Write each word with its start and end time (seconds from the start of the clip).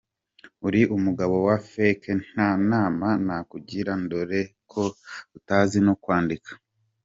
uri 0.67 0.81
umugabo 0.95 1.35
wa 1.47 1.57
fake 1.71 2.09
nta 2.25 2.49
nama 2.71 3.07
nakugira, 3.25 3.91
ndore 4.03 4.39
ko 4.71 4.83
utazi 5.37 5.77
no 5.87 5.93
kwandika. 6.03 6.51